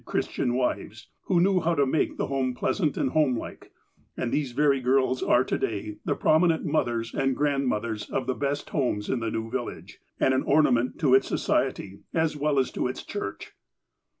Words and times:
Christian 0.03 0.55
wives, 0.55 1.09
who 1.25 1.39
knew 1.39 1.59
how 1.59 1.75
to 1.75 1.85
make 1.85 2.17
the 2.17 2.25
home 2.25 2.55
pleasant 2.55 2.97
and 2.97 3.11
homelike, 3.11 3.71
and 4.17 4.31
these 4.31 4.51
very 4.51 4.79
girls 4.81 5.21
are 5.21 5.43
to 5.43 5.59
day 5.59 5.97
the 6.05 6.15
prominent 6.15 6.65
mothers 6.65 7.13
and 7.13 7.35
grandmothers 7.35 8.09
of 8.09 8.25
the 8.25 8.33
best 8.33 8.71
homes 8.71 9.11
in 9.11 9.19
the 9.19 9.29
new 9.29 9.51
village, 9.51 9.99
and 10.19 10.33
an 10.33 10.41
ornament 10.41 10.97
to 11.01 11.13
its 11.13 11.27
so 11.27 11.35
ciety, 11.35 11.99
as 12.15 12.35
well 12.35 12.57
as 12.57 12.71
to 12.71 12.87
its 12.87 13.03
church. 13.05 13.51